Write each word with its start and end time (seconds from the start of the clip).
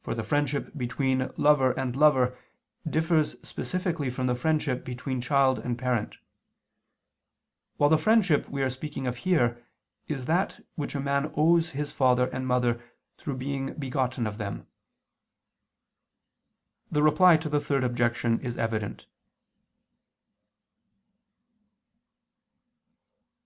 For 0.00 0.14
the 0.14 0.24
friendship 0.24 0.72
between 0.74 1.28
lover 1.36 1.72
and 1.72 1.94
lover 1.94 2.38
differs 2.88 3.36
specifically 3.46 4.08
from 4.08 4.26
the 4.26 4.34
friendship 4.34 4.86
between 4.86 5.20
child 5.20 5.58
and 5.58 5.78
parent: 5.78 6.16
while 7.76 7.90
the 7.90 7.98
friendship 7.98 8.48
we 8.48 8.62
are 8.62 8.70
speaking 8.70 9.06
of 9.06 9.16
here, 9.18 9.62
is 10.08 10.24
that 10.24 10.64
which 10.76 10.94
a 10.94 11.00
man 11.00 11.30
owes 11.36 11.68
his 11.76 11.92
father 11.92 12.28
and 12.28 12.46
mother 12.46 12.82
through 13.18 13.36
being 13.36 13.74
begotten 13.74 14.26
of 14.26 14.38
them. 14.38 14.66
The 16.90 17.02
Reply 17.02 17.36
to 17.36 17.48
the 17.50 17.60
Third 17.60 17.84
Objection 17.84 18.40
is 18.40 18.56
evident. 18.56 19.04